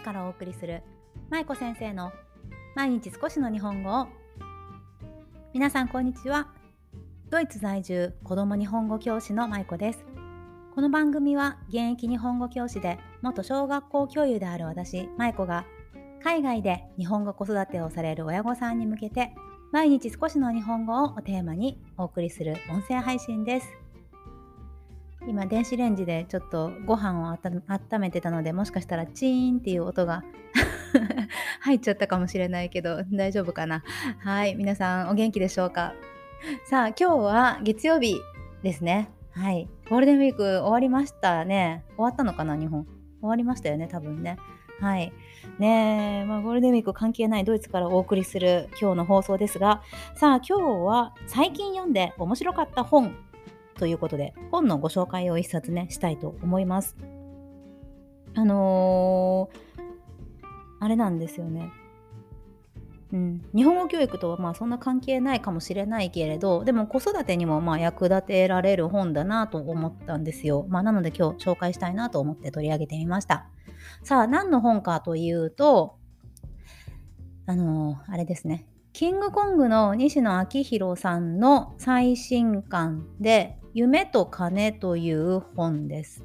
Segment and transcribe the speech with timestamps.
[0.00, 0.82] からお送りする
[1.30, 2.12] 舞子先生の
[2.74, 4.06] 毎日少しの日本語を。
[5.52, 6.48] 皆さんこんにちは。
[7.30, 10.04] ドイツ在住子供日本語教師の舞子です。
[10.74, 15.66] この番組は現役日本語教師で元小学校教諭である私舞子が
[16.22, 19.34] 海外で日本語子育てをされる親御さんに向けて
[19.72, 23.68] 毎日少しの日本語をテーマにお送りする音声配信です。
[25.28, 30.24] 今電子レンジでちょっとご飯を温めてたのでもしかしたらチーンっていう音が
[31.60, 33.82] 入っちゃったかもしれないけど大丈夫かな？
[34.20, 35.92] はい皆さんお元気でしょうか？
[36.64, 38.16] さあ今日は月曜日
[38.62, 39.10] ですね。
[39.32, 39.68] はい。
[39.90, 41.84] ゴールデンウィーク終わりましたね。
[41.96, 42.84] 終わったのかな日本？
[43.20, 44.38] 終わりましたよね多分ね。
[44.80, 45.12] はい。
[45.58, 49.82] ねえ、まあ、ゴールデンウィーク関係ないドイツからお送りする今日の放送ですが
[50.14, 53.14] さあ今日は最近読んで面白かった本。
[53.78, 56.96] ということで本のご紹介を一冊ねしたいと思います。
[58.34, 59.80] あのー、
[60.80, 61.70] あれなんですよね。
[63.10, 70.66] うん、日本語教育とはまあそんな関係ないかもしれないけれどでも子育てにもまあ役立てられる本だなと思ったんですよ。
[70.68, 73.46] まあ、なので今日紹介したいなと思って取り上げてみました。
[74.02, 75.96] さあ何の本かというと
[77.46, 86.24] あのー、あれですねキングコングの西野昭弘さんの最新刊で夢と金という本です。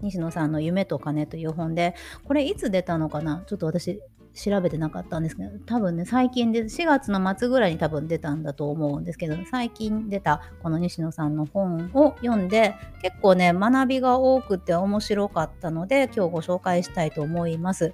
[0.00, 3.44] 西野さんの夢と金という本で、これいつ出たのかな？
[3.46, 4.00] ちょっと私
[4.32, 17.92] 調べてなかったんですけど、多分ね、最近で、4月の末ぐらいに多分出たんだと思うんですけど、最近出たこの西野さんの本を読んで、結構ね、学びが多くて面白かったので、今日ご紹介したいと思います。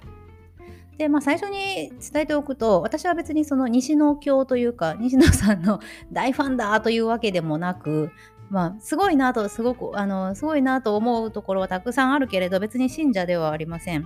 [0.97, 5.79] で、まあ、最初に伝えておくと私は別にその西野教というか西野さんの
[6.11, 8.11] 大ファンだというわけでもなく
[8.51, 14.05] まあ、すごいなと、すごく、あの、すごいなと思うところはたくさんあるけれど、別に信者ではありません。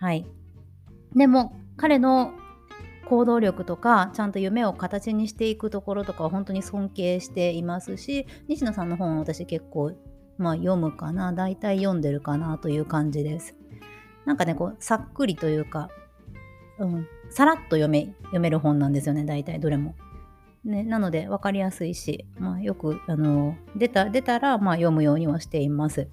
[0.00, 0.26] はい。
[1.14, 2.32] でも、彼の
[3.08, 9.92] 行動力とか、ちゃんと夢を形にしていくところとかは本当に尊敬していますし、西野さんの本は私結構、
[10.38, 13.54] まあ、読むかな、大体読んでるかなという感じです。
[14.24, 15.88] なんかね、こう、さっくりというか、
[16.80, 19.94] うん、さらっと読め読める本なんですよね、大体どれも。
[20.64, 26.08] ね、なので分かりやすいし、まあ、よくあの出た出たらまあ読むようにはしています。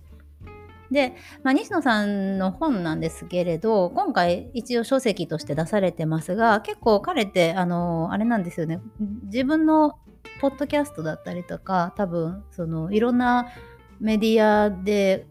[0.92, 8.82] で、まあ、西野さんの本なんですけれど今回一応書籍として出されてますが結構彼ってあのあれなんですよね
[9.24, 9.98] 自分の
[10.42, 13.48] ポッドキャストだったりとか多分そのいろんな
[14.02, 15.28] メディアで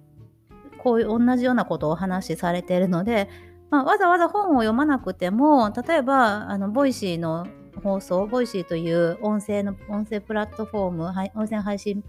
[0.79, 3.29] こういう同じようなことをお話しされているので、
[3.71, 7.47] まあ、わざわざ本を読まなくても例えばあの Voicy の
[7.83, 11.05] 放送、 Voicy という音声の、音声プラットフォーム、
[11.35, 12.03] 音声配信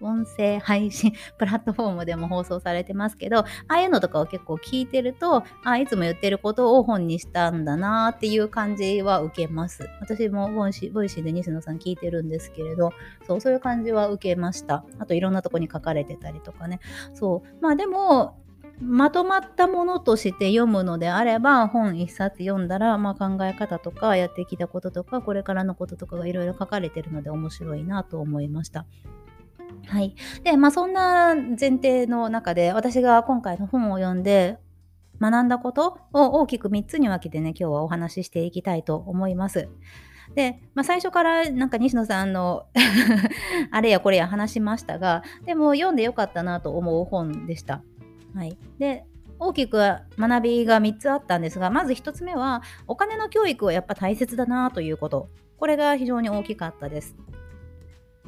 [0.00, 9.88] 音声配信 プラットフォームでも放送されてますけど、ああいうのとかを結構聞いてると、あ、いつも言ってることを本にしたんだなっていう感じは受けます。
[10.00, 12.92] 私も Voicy Voicy で西野さん聞いてるんですけれど、
[13.26, 14.84] そう、そういう感じは受けました。
[14.98, 16.80] あといろんなとこに書かれてたりとかね。
[17.14, 17.56] そう。
[17.60, 18.36] まあでも、
[18.80, 28.86] まとまったものとして読むのであれば本一冊読んだら、まあ、考え方とかやってきたこととかこれからのこととかがいろいろ書かれてるので面白いなと思いました。
[29.86, 30.14] はい。
[30.44, 34.58] で、まあそんな前提の中で私が今回の本を読んで
[35.20, 39.68] 学んだことを大きく3つに分けてね、今日はお話ししていきたいと思います。
[40.34, 42.66] で、まあ、最初からなんか西野さんの
[43.72, 47.82] あれやこれや話しましたが、でも読んでよかったなと思う本でした。
[48.34, 49.04] はい、で
[49.38, 49.78] 大きく
[50.18, 55.28] 学びが3つあったんですがまず1つ目はお金の教育はやっぱ大切だなということ
[55.58, 57.16] これが非常に大きかったです。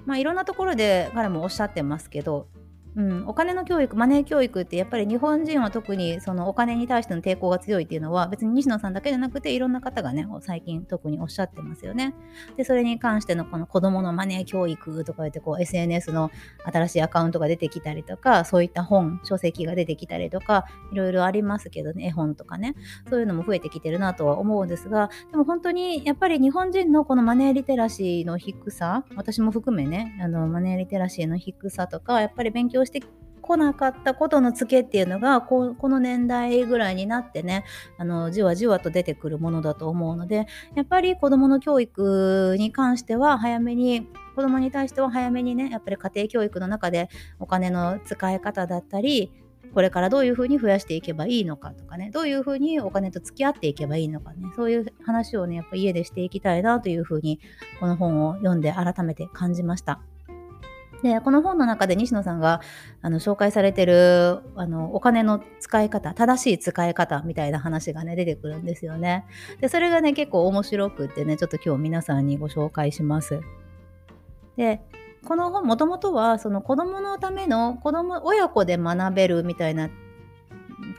[0.06, 2.48] まあ、いろんなところで彼もおっしゃってますけど
[2.96, 12.14] うん、お金の教育、マネー教育ってやっぱり日本人は特にそのお金に対しての抵抗が強いっていうのは別に西野さんだけじゃなくていろんな方がね、最近特におっしゃってますよね。
[12.56, 16.30] で、それに関してのこの子供のマネー教育とか言ってこう SNS の
[16.64, 22.74] 新しいアカウントが出てきたりとか、そういった本、書籍が出てきたりとか、いろいろありますけどね、絵本とかね、
[23.08, 33.02] そういうのも増えてきてるなとは思うんですが、でも本当にやっぱり日本人のこのマネーリテラシーの低さ、私も含めね、あのマネーリテラシーの低さとか、やっぱり勉強強して
[33.42, 37.64] こなかったことのツケっていうのがこの年代ぐらいになってね
[37.98, 40.46] あのじわじわと出てくるものだと思うので
[40.76, 44.06] やっぱり子どもの教育に関しては早めに
[44.36, 47.08] 子どもに対しては早めにねやっぱり家庭教育の中で
[47.40, 49.32] お金の使い方だったり
[49.74, 57.40] これからどういうふうに増やしていけばいいのかとかねどういうふうにお金と付き合っていけばいいのかねそういう話をねやっぱ家でしていきたいなというふうに
[57.80, 60.00] この本を読んで改めて感じました。
[61.02, 62.60] でこの本の中で西野さんが
[63.00, 69.24] あの紹介されてるあのお金の使い方正しい使い方みたいな話がね出てくるんですよね。
[69.60, 73.40] でそれがね結構面白くってねちょっと今日皆さんにご紹介します。
[74.56, 74.82] で
[75.26, 79.90] この本もともとはその子供のための子供親子で学べるみたいな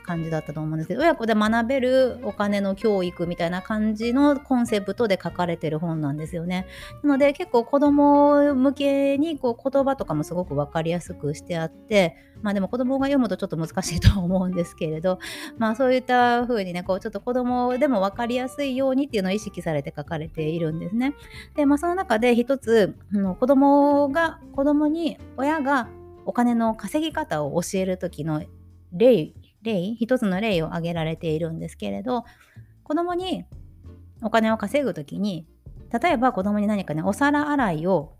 [0.02, 6.66] 感じだったと思うんですけど親子で学べるお金の教育みたいな感じのコンセプトで書かれてる本なんですよね。
[7.02, 15.18] なので結構子供向けにこう言葉とかもすごく分かりやすくしてあってまあでも子供が読むとちょっと難しいと思うんですけれど
[15.58, 21.14] まあそういった風にねこうちょっと子供でも分かりやすいようにっていうのを意識されて書かれているんですね。
[21.54, 22.94] でまあその中で一つ
[23.38, 25.88] 子供が子供に親が
[26.24, 28.42] お金の稼ぎ方を教える時の
[28.92, 29.32] 例
[29.62, 32.24] 例一つの例を挙げられているんですけれど
[32.82, 33.44] 子供に
[34.22, 35.46] お金を稼ぐ時に
[35.92, 38.14] 例えば子供に何かねお皿洗いを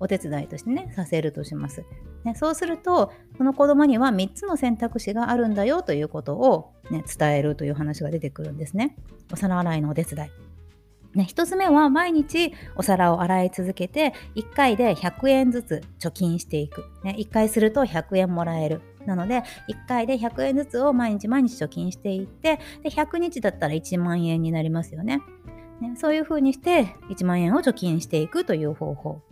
[0.00, 1.84] お手伝いとしてねさせるとします。
[2.24, 8.96] ね、そうするとその子供には3つの選択肢があるんだよということを、ね、伝えるという話が出てくるんですね。
[9.30, 10.30] お皿洗いのお手伝い。
[11.14, 25.20] ね、1つ目は毎日お皿を洗い続けて1回で100円ずつ貯金していく、ね、1回すると100円もらえるなので1回で100円ずつを毎日毎日貯金していってで100日だったら1万円になりますよね。
[25.80, 29.22] ねそういうふうにして1万円を貯金していくという方法。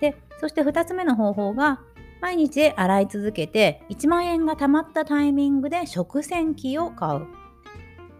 [0.00, 1.80] でそして2つ目の方法が
[2.20, 7.43] 毎日洗い続けて1万円が貯まったタイミングで食洗機を買う。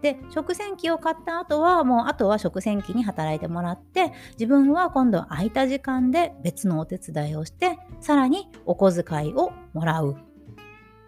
[0.05, 10.15] で食洗機を買った後はもうあとは食洗機に働いてもらって自分は今度空いた時間で別のお手伝いをしてさらにお小遣いをもらう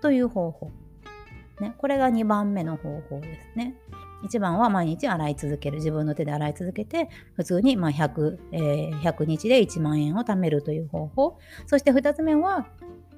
[0.02, 0.72] という方法。
[1.60, 3.76] ね、これが2番目の方法ですね。
[4.24, 5.78] 1番は毎日洗い続ける。
[5.78, 11.40] 自分の手で洗い続けて、普通にま 100,、えー、100日で1万円を貯めるという方法。
[11.66, 12.68] そして2つ目は、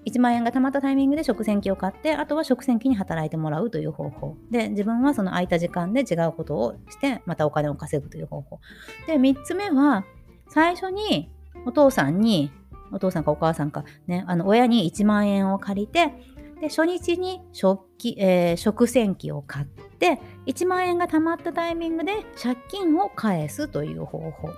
[0.09, 4.38] 1万円が貯まったタイミングで食洗機を買って、あとは食洗機に働いてもらうという方法。
[4.51, 8.59] で、自分はその空いた時間で違うことをして、またお金を稼ぐという方法。
[9.07, 10.06] で、3つ目は、
[10.50, 11.31] 最初に
[11.65, 12.51] お父さんに、
[12.91, 16.13] お父さんかお母さんか、ね、あの親に1万円を借りて、
[16.59, 24.50] で初日に食器、えー、食洗機を買って1万円が貯まったタイミングで借金を返すという方法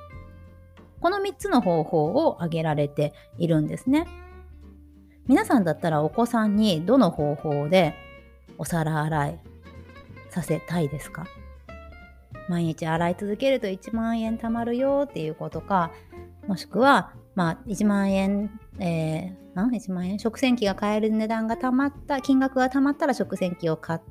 [0.99, 4.07] この3つの方法を挙げられているんですね
[5.27, 7.95] 皆さんだったらお子さんにどの方法で
[8.57, 9.39] お皿洗い
[10.29, 11.25] させたいですか？
[12.49, 15.91] 毎日洗い続けると1万円貯まるよっていうことか
[16.47, 20.19] もしくはまあ、1万円、えー、1万円？
[20.19, 24.01] 食洗機が買える値段がたまった、金額がたまったら食洗機を買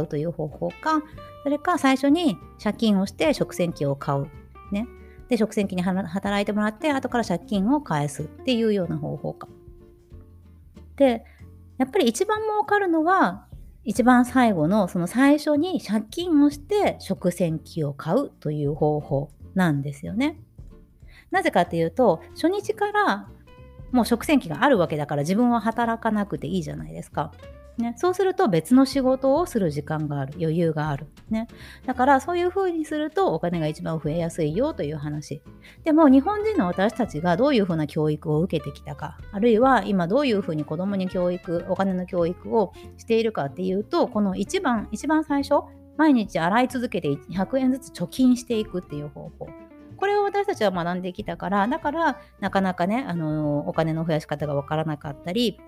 [0.00, 1.02] うという方法か、
[1.42, 4.28] それか最初に借金をして食洗機を買う。
[4.72, 4.86] ね？
[5.28, 9.46] で、食洗機に働いてもらって、後から借金を返すっていうような方法か。
[10.96, 11.24] で、
[11.78, 13.46] やっぱり一番儲かるのは、
[13.84, 20.40] 一番最後のその最初に借金をして食洗機を買うという方法なんですよね。
[21.30, 23.28] なぜかっていうと初日から
[23.92, 27.32] もう食洗機があるわけだから自分は働かなくていいじゃないですか。
[27.78, 30.34] ね、そうすると別の仕事をする時間がある。
[30.38, 31.48] 余裕がある、ね、
[31.86, 35.42] だからそういう風にするとお金が一番増えやすいよという話。
[35.82, 39.18] でも日本人の私たちがどういう風な教育を受けてきたか。
[39.32, 45.64] あるいは今どういう風に子供に教育お金の教育をしているかっていうとこの一番一番最初
[45.96, 49.48] 毎日洗い続けて100円ずつ貯金していくっていう方法。
[49.96, 55.60] これを私たちは学んできたからだからなかなかねあのお金の増やし方が分からなかったり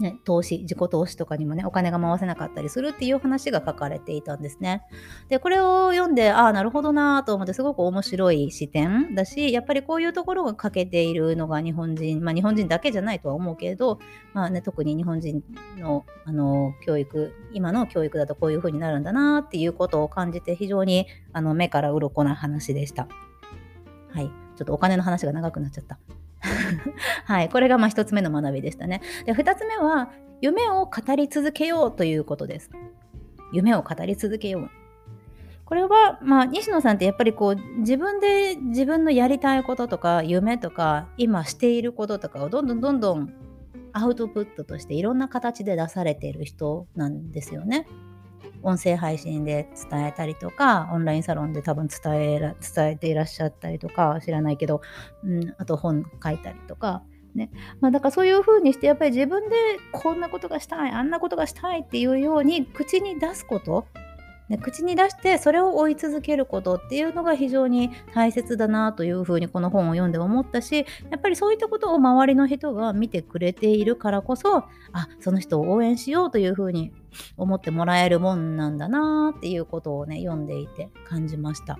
[0.00, 4.82] ね、投資、自己投資とかにもね、お金が回せなかったりするっていう話が書かれていたんですね。
[5.28, 13.98] で、これを読んで、ああ、なるほどなと思って、すごく面白い視点だし、やっぱりこういうところが欠けているのが日本人、まあ日本人だけじゃないとは思うけれど、
[14.32, 15.44] まあね、特に日本人
[15.76, 23.06] の、あの、教育、今の教育だとこういう風になるんだなっていうことを感じて、非常に、あの、目から鱗な話でした。
[24.12, 24.30] はい。
[24.56, 25.98] ちょっとお金の話が長くなっちゃった。
[27.24, 27.48] はい。
[27.48, 29.02] これがまあ一つ目の学びでしたね。
[29.26, 32.70] で、二つ目は、夢を語り続けようということです。
[33.52, 34.70] 夢を語り続けよう。
[35.66, 43.32] これは、まあ、西野さんってやっぱりこう、自分で自分のやりたいこととか、夢とか、今していることとかをどんどんどんどん
[43.92, 47.86] アウトプットとしていろんな形で出されている人なんですよね。
[48.62, 54.80] 音声配信で伝えたりとか、オンラインサロンで多分伝えら伝えていらっしゃったりとか、知らないけど、
[55.24, 57.02] うん、あと本書いたりとか、
[57.34, 57.50] ね。
[57.80, 59.56] まあだからそういう風にして、やっぱり自分で
[59.92, 63.86] こんなことがしたい、あんなことがしたいっていうように口に出すこと、
[64.50, 76.92] で口に出してそれを追い続けることっていうのが非常に大切だなというふうにこの本を読んで思ったしやっぱりそういったことを周りの人が見てくれているからこそあその人を応援しようというふうに
[77.36, 81.78] 思ってもらえるもんなんだなっていうことをね読んでいて感じました。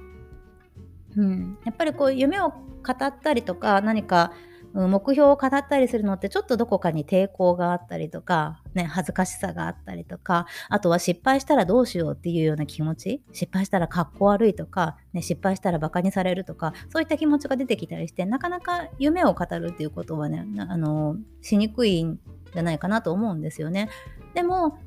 [1.17, 2.57] うん、やっぱりこう夢を語
[3.05, 4.33] ったりとか何か
[4.73, 22.21] 目標を語ったりするのってちょっとどこかに抵抗があったりとか、ね、恥ずかしさがあったりとか、あとは失敗したらどうしようっていうような気持ち、失敗したらかっこ悪いとか、ね、失敗したらバカにされるとか、そういった気持ちが出てきたりして、なかなか夢を語るっていうことはね、あの、しにくいん
[22.53, 23.89] じゃないかなと思うんですよね。
[24.35, 24.79] でも、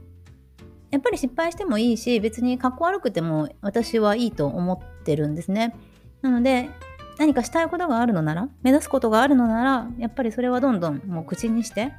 [0.91, 5.75] やっぱり失敗してもいいし、別にかっこ悪くても私はいいと思ってるんですね。
[6.21, 6.69] なので、
[7.17, 11.93] 何かしたいことがあるのなら目指すことがあるのならやっぱりそれはどんどんもう口にして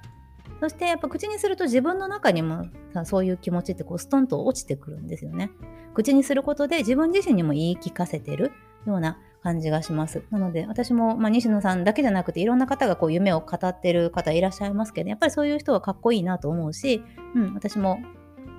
[0.60, 5.50] そしてやっぱ口にすると自分の中にもさそういう気持ちってこうストンと落ちてくるんですよね。
[5.94, 8.52] 口にすることで自分自身にも言い聞かせてる
[8.86, 10.24] ような感じがします。
[10.30, 17.02] なので私も、まあ、西野さんだけじゃなくていろんな方がこう夢を語ってる方いらっしゃいますけどやっぱりそういう人はかっこいいなと思うし、
[17.34, 18.00] うん、私も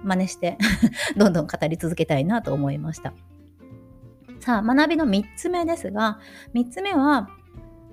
[0.03, 0.57] 真似して
[1.17, 3.13] どんどん語り続けたいなと思いました。
[4.45, 6.19] さあ、学びの3つ目ですが、
[6.53, 7.29] 3つ目は、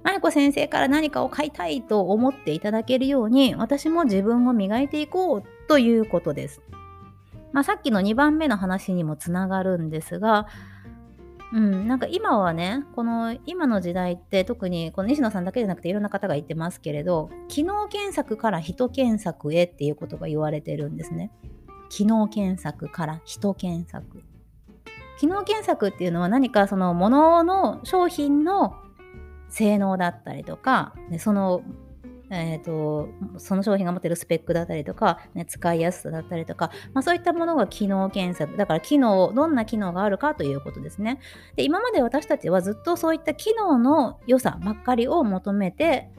[0.02, 6.60] まやこ先生から何かを買いたいと思っていただけるように、私も自分を磨いていこうということです。
[7.52, 10.46] まあ、さっきの2番目の話にもつながるんですが、
[11.54, 21.30] うん、なんか今はね、この今の時代って特にこの西野さんだけじゃなくていろんな方が言ってますけれど、機能検索から人検索へっていうことが言われてるんですね。
[21.88, 24.22] 機能検索から人検索。
[25.22, 28.74] 機能検索っていうのは何かその物のの商品の
[29.48, 31.62] 性能だったりとか、ね、その
[32.28, 41.20] えーと、その商品が持ってるスペックだったりとか、ね、使いやすさだったりとか、まあ、そういったものが機能検索だから機能どんな機能があるかということですね。
[41.54, 46.10] で今まで私たちはずっとそういった機能の良さばっかりを求めて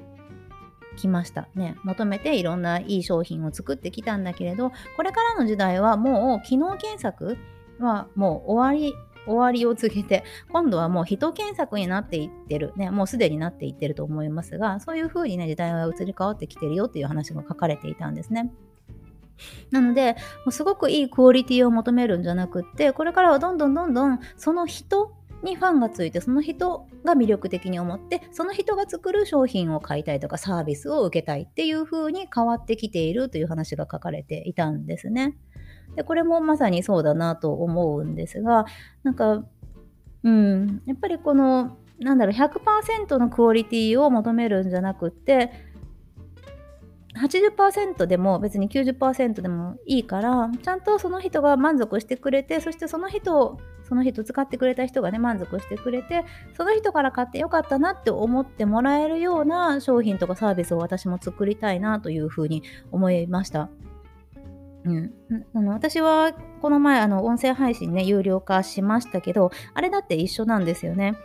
[0.95, 1.49] きました。
[1.55, 7.37] ね求めていろんないい商品を作ってきたんだけれどこれからの時代はもう機能検索
[7.83, 18.51] はもう終わり終わりを告げて今度はもう人検索になっていってる、ね、もうすでになっていってると思いますがそういうふうにね時代は移り変わってきてるよっていう話が書かれていたんですね。
[19.71, 20.15] なので、
[20.51, 25.11] すごくいいクオリティを求めるんじゃなくって、これからはどんどんどんどんその人
[25.43, 35.37] にファンがついて、その人が魅力的に思って、その人が作る商品を買いたいとかサービスを受けたいっていう風に変わってきているという話が書かれていたんですね。
[35.95, 38.65] でこれもまさにそうだなと思うんですが
[39.03, 39.43] なんか
[40.23, 45.51] うんやっぱりこのなんだろう100%のクオリティを求めるんじゃなくって
[47.15, 56.25] 80%でも別に90%でもいいからちゃんとその人が満足してくれてそしてその人をその人使ってくれた人がね満足してくれて
[56.57, 63.69] その人から買ってよかったなって思ってもらえるような商品とかサービスを私も作りたいなというふうに思いました。
[64.85, 65.13] うん、
[65.53, 71.15] あの私はこの前あの音声配信ね有料化しましたけどあれだって一緒なんですよね。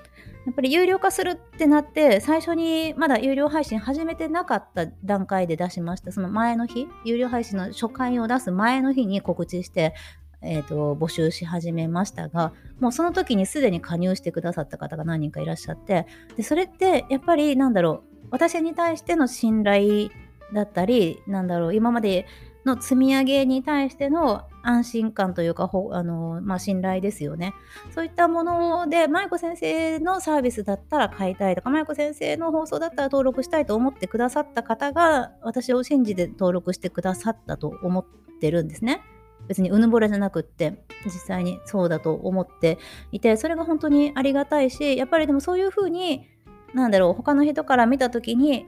[0.49, 6.11] やっぱり有料化するってなって最初にまだ有料配信始めてなかった段階で出しました。
[6.11, 9.95] その前の日有料配信の初回を出す前の日に告知して、
[10.41, 16.07] えーと、募集し始めましたがもうその時にすでに加入してくださった方が何人かいらっしゃって
[16.39, 20.09] でそれってやっぱりなんだろう私に対しての信頼
[20.55, 22.27] だったりなんだろう今まで
[22.69, 27.55] の積み上げに対しての安心感というかほあの、まあ、信頼ですよね。
[27.95, 38.05] そういったもので、舞子先生のサービスだったら買いたいとか、舞子先生の放送だったら登録したいと思ってくださった方が、私を信じて登録してくださったと思っ
[38.41, 39.01] てるんですね。
[39.47, 42.79] 別にうぬぼれじゃなくって実際にそうだと思って
[43.13, 46.29] いてそれが本当にありがたいしやっぱりでもそういうふうに
[46.75, 48.67] なんだろう他の人から見た時に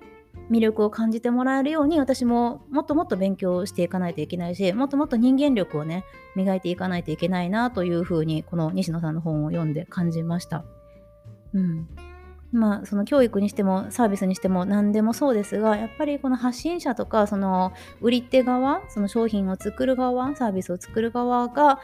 [0.50, 10.64] 魅力を感じてもらえるように私ももっともっと勉強していかないといけないしもっともっと人間力をね磨いていかないといけないなというふうにこの西野さんの本を読んで感じました。
[11.52, 11.88] うん
[12.52, 21.80] まあ、その教育にしてもサービスにしても何でもそうですがやっぱりこの発信者とかその売り手側その商品を作る側サービスを作る側が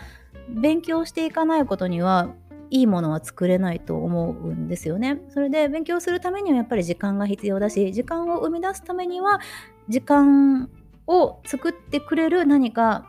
[0.48, 2.34] 勉強していかないことには
[2.70, 5.20] いいものは作れないと思うんですよね。
[5.28, 9.40] それで勉強するためにはやっぱり時間が必要だし時間を生み出すためには
[9.88, 10.70] 時間
[11.06, 13.06] を作ってくれる何か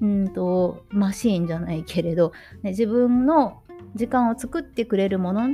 [0.00, 2.32] うんとマシーンじゃないけれど、
[2.62, 3.62] ね、自分の
[3.94, 5.50] 時間を作ってくれるもの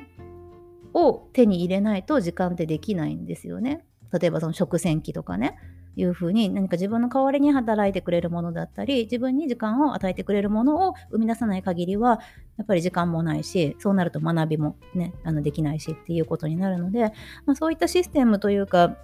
[0.94, 3.84] を手に入れないと時間ってできないんですよね。
[4.12, 5.58] 例えばその食洗機とかね
[5.96, 12.20] いうふうに何か自分の代わりに働いてくれるものだったり自分に時間を与えてくれるものを生み出さない限りは
[12.58, 17.12] やっぱり時間もないしそうなると学びもねあのできないしっていうことになるので、
[17.46, 18.96] まあ、そういったシステムというか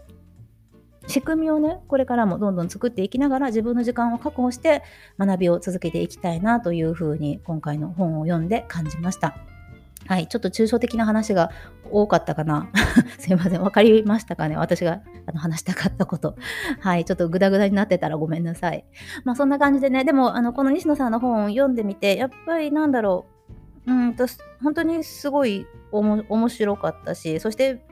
[1.06, 4.82] 仕組みをねこれからもどんどん作っていきながら自分の時間を確保して
[5.18, 9.51] 学びを続けていきたいなというふうに今回の本を読んで感じました。
[10.06, 11.50] はい、ちょっと抽象的な話が
[11.90, 12.68] 多かったかな。
[13.18, 13.62] すいません。
[13.62, 16.36] わかりましたかね私があの話したかったこと。
[16.80, 18.84] はい、ちょっとグダグダになってたらごめんなさい。
[19.24, 23.26] まあそんな感じでね、でもあのこの西野さんの本を読んでみて、やっぱりなんだろ
[23.86, 24.26] う、うんと、
[24.62, 27.84] 本当にすごい面白かったし、そして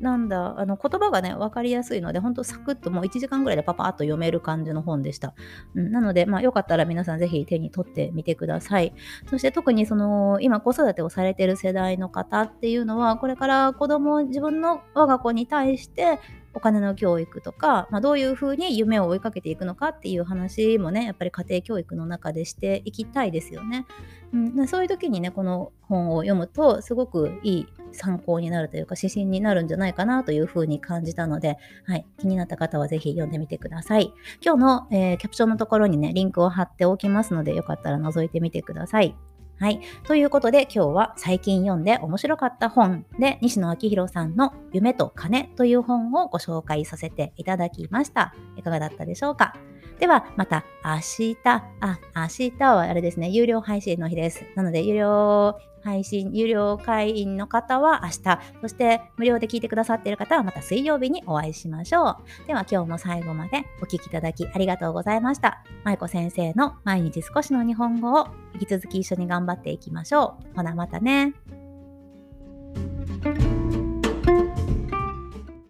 [0.00, 5.34] なんだ、あの言葉がね、分かりやすいので、ほんとサクッともう1時間ぐらいでパパッと読める感じの本でした。
[5.74, 8.94] うん、なので、まあ、よかったら皆さんぜひ手に取ってみてください。
[9.28, 16.20] そして特にその、今子育てをされてる世代の方っていうのは、これから子供、自分の我が子に対して、
[16.54, 23.86] お金の教育とか、まあ、どういうふうに夢を追いかけていくのかっていう話もねやっぱり家庭教育の中でしていきたいですよね。
[24.34, 34.12] うん、そういう時にねこの本を読むとすごくいい参考になるというか指針になるんじゃないかなというふうに感じたので、はい、気になった方はぜひ読んでみてください。
[34.44, 39.14] 今日の、えー、キャプションのところにねリンクを貼っておきますのでよかったら覗いてみてください。
[39.60, 39.80] はい。
[40.02, 48.34] ということで今日は最近読んで面白かった本で西野昭弘さんの夢と金という本をご紹介させていただきました。
[48.56, 49.54] いかがだったでしょうか？
[49.98, 54.44] ではまた明日、あ、明日はあれですね、有料配信の日です。
[54.54, 62.46] なので有料配信、有料会員の方は明日、そして無料で聞いてくださっている方はまた水曜日にお会いしましょう。
[62.46, 65.62] では今日も最後までお聴きいただきありがとうございました。
[65.84, 70.56] 舞子先生の毎日少しの日本語を引き続き一緒に頑張っていきましょう。
[70.56, 71.34] ほなまたね。